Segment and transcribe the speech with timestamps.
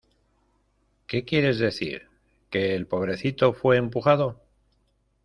[1.05, 2.07] ¿Qué quieres decir?
[2.49, 4.41] Que el pobrecito fue empujado...